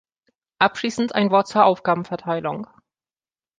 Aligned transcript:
Abschließend 0.57 1.13
ein 1.13 1.29
Wort 1.29 1.47
zur 1.47 1.63
Aufgabenverteilung. 1.63 2.65